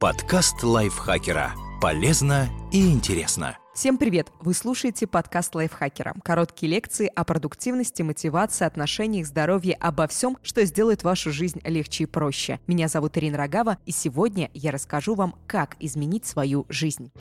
[0.00, 1.52] Подкаст лайфхакера.
[1.78, 3.58] Полезно и интересно.
[3.74, 4.32] Всем привет!
[4.40, 6.14] Вы слушаете подкаст лайфхакера.
[6.24, 12.06] Короткие лекции о продуктивности, мотивации, отношениях, здоровье, обо всем, что сделает вашу жизнь легче и
[12.06, 12.60] проще.
[12.66, 17.12] Меня зовут Ирина Рогава, и сегодня я расскажу вам, как изменить свою жизнь.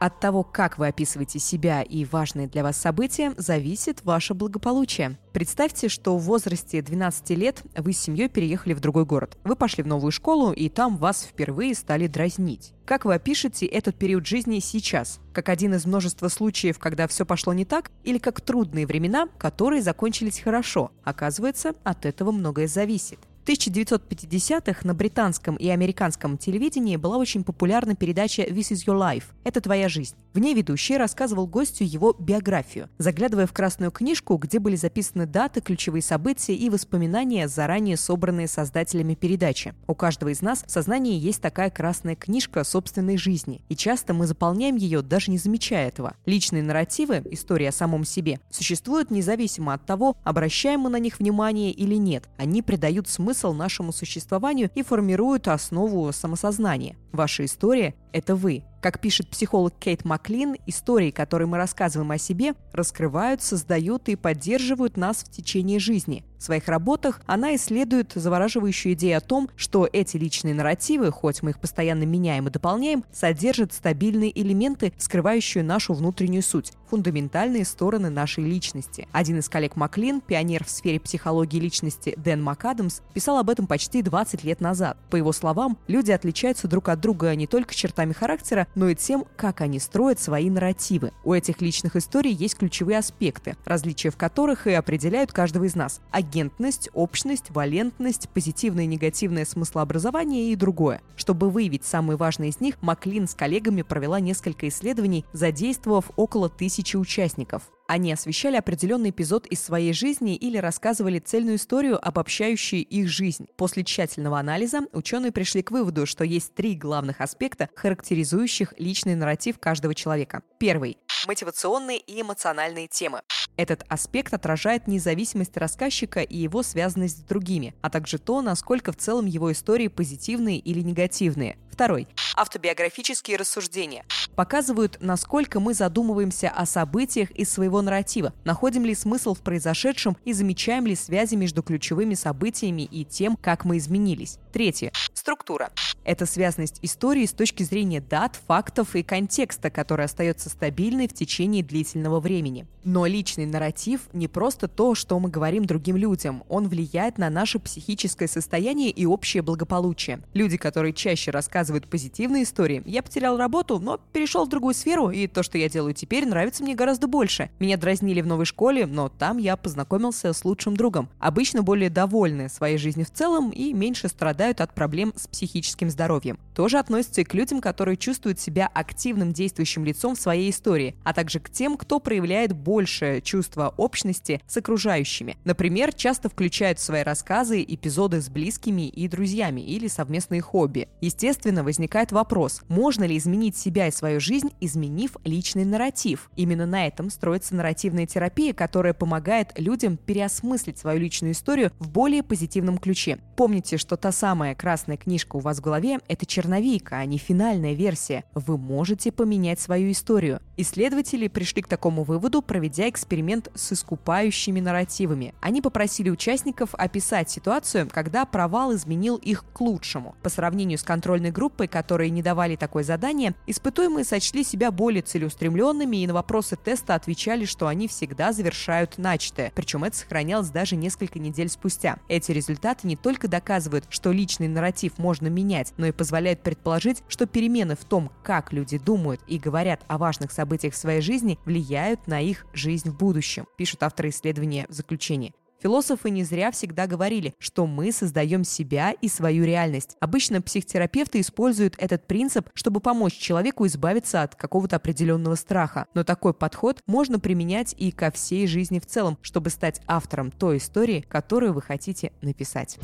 [0.00, 5.18] От того, как вы описываете себя и важные для вас события, зависит ваше благополучие.
[5.34, 9.36] Представьте, что в возрасте 12 лет вы с семьей переехали в другой город.
[9.44, 12.72] Вы пошли в новую школу, и там вас впервые стали дразнить.
[12.86, 15.20] Как вы опишете этот период жизни сейчас?
[15.34, 19.82] Как один из множества случаев, когда все пошло не так, или как трудные времена, которые
[19.82, 20.92] закончились хорошо?
[21.04, 23.18] Оказывается, от этого многое зависит.
[23.50, 29.24] В 1950-х на британском и американском телевидении была очень популярна передача «This is your life»—
[29.42, 30.14] «Это твоя жизнь».
[30.32, 35.60] В ней ведущий рассказывал гостю его биографию, заглядывая в красную книжку, где были записаны даты,
[35.60, 39.74] ключевые события и воспоминания, заранее собранные создателями передачи.
[39.88, 44.28] У каждого из нас в сознании есть такая красная книжка собственной жизни, и часто мы
[44.28, 46.14] заполняем ее, даже не замечая этого.
[46.24, 51.72] Личные нарративы, история о самом себе, существуют независимо от того, обращаем мы на них внимание
[51.72, 52.28] или нет.
[52.38, 56.96] Они придают смысл смысл нашему существованию и формируют основу самосознания.
[57.12, 58.64] Ваша история– это вы.
[58.82, 64.96] Как пишет психолог Кейт Маклин, истории, которые мы рассказываем о себе, раскрывают, создают и поддерживают
[64.96, 66.24] нас в течение жизни.
[66.40, 71.50] В своих работах она исследует завораживающую идею о том, что эти личные нарративы, хоть мы
[71.50, 78.42] их постоянно меняем и дополняем, содержат стабильные элементы, скрывающие нашу внутреннюю суть, фундаментальные стороны нашей
[78.44, 79.06] личности.
[79.12, 84.00] Один из коллег Маклин, пионер в сфере психологии личности Дэн МакАдамс, писал об этом почти
[84.00, 84.96] 20 лет назад.
[85.10, 89.26] По его словам, люди отличаются друг от друга не только чертами характера, но и тем,
[89.36, 91.12] как они строят свои нарративы.
[91.22, 96.00] У этих личных историй есть ключевые аспекты, различия в которых и определяют каждого из нас.
[96.30, 101.02] Агентность, общность, валентность, позитивное и негативное смыслообразование и другое.
[101.16, 106.96] Чтобы выявить самые важные из них, Маклин с коллегами провела несколько исследований, задействовав около тысячи
[106.96, 107.64] участников.
[107.88, 113.48] Они освещали определенный эпизод из своей жизни или рассказывали цельную историю, обобщающую их жизнь.
[113.56, 119.58] После тщательного анализа ученые пришли к выводу, что есть три главных аспекта, характеризующих личный нарратив
[119.58, 120.44] каждого человека.
[120.60, 123.22] Первый– мотивационные и эмоциональные темы.
[123.56, 128.96] Этот аспект отражает независимость рассказчика и его связанность с другими, а также то, насколько в
[128.96, 131.58] целом его истории позитивные или негативные.
[131.70, 132.08] Второй.
[132.36, 134.04] Автобиографические рассуждения.
[134.34, 140.32] Показывают, насколько мы задумываемся о событиях из своего нарратива, находим ли смысл в произошедшем и
[140.32, 144.38] замечаем ли связи между ключевыми событиями и тем, как мы изменились.
[144.52, 144.92] Третье.
[145.30, 145.70] Структура.
[146.02, 151.62] Это связанность истории с точки зрения дат, фактов и контекста, который остается стабильной в течение
[151.62, 152.66] длительного времени.
[152.82, 156.42] Но личный нарратив не просто то, что мы говорим другим людям.
[156.48, 160.20] Он влияет на наше психическое состояние и общее благополучие.
[160.32, 165.28] Люди, которые чаще рассказывают позитивные истории, я потерял работу, но перешел в другую сферу, и
[165.28, 167.50] то, что я делаю теперь, нравится мне гораздо больше.
[167.60, 171.08] Меня дразнили в новой школе, но там я познакомился с лучшим другом.
[171.20, 176.38] Обычно более довольны своей жизнью в целом и меньше страдают от проблем с психическим здоровьем.
[176.54, 181.12] Тоже относится и к людям, которые чувствуют себя активным действующим лицом в своей истории, а
[181.12, 185.36] также к тем, кто проявляет большее чувство общности с окружающими.
[185.44, 190.88] Например, часто включают в свои рассказы эпизоды с близкими и друзьями или совместные хобби.
[191.00, 196.30] Естественно, возникает вопрос, можно ли изменить себя и свою жизнь, изменив личный нарратив?
[196.36, 202.22] Именно на этом строится нарративная терапия, которая помогает людям переосмыслить свою личную историю в более
[202.22, 203.18] позитивном ключе.
[203.36, 207.74] Помните, что та самая красная книжка у вас в голове– это черновик, а не финальная
[207.74, 208.24] версия.
[208.34, 210.40] Вы можете поменять свою историю.
[210.56, 215.34] Исследователи пришли к такому выводу, проведя эксперимент с искупающими нарративами.
[215.40, 220.14] Они попросили участников описать ситуацию, когда провал изменил их к лучшему.
[220.22, 225.96] По сравнению с контрольной группой, которые не давали такое задание, испытуемые сочли себя более целеустремленными
[225.96, 229.52] и на вопросы теста отвечали, что они всегда завершают начатое.
[229.54, 231.96] Причем это сохранялось даже несколько недель спустя.
[232.08, 237.26] Эти результаты не только доказывают, что личный нарратив можно менять, но и позволяют предположить, что
[237.26, 242.06] перемены в том, как люди думают и говорят о важных событиях в своей жизни влияют
[242.06, 245.34] на их жизнь в будущем, пишут авторы исследования в заключении.
[245.62, 249.96] Философы не зря всегда говорили, что мы создаем себя и свою реальность.
[250.00, 255.86] Обычно психотерапевты используют этот принцип, чтобы помочь человеку избавиться от какого-то определенного страха.
[255.92, 260.56] Но такой подход можно применять и ко всей жизни в целом, чтобы стать автором той
[260.56, 262.78] истории, которую вы хотите написать.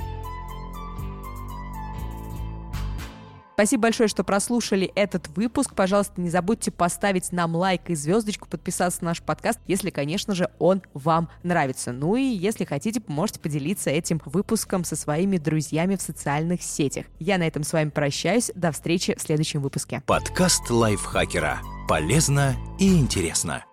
[3.56, 5.74] Спасибо большое, что прослушали этот выпуск.
[5.74, 10.50] Пожалуйста, не забудьте поставить нам лайк и звездочку, подписаться на наш подкаст, если, конечно же,
[10.58, 11.92] он вам нравится.
[11.92, 17.06] Ну и если хотите, можете поделиться этим выпуском со своими друзьями в социальных сетях.
[17.18, 18.50] Я на этом с вами прощаюсь.
[18.54, 20.02] До встречи в следующем выпуске.
[20.04, 21.60] Подкаст лайфхакера.
[21.88, 23.64] Полезно и интересно.